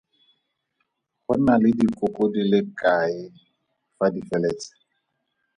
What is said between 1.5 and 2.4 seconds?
le dikoko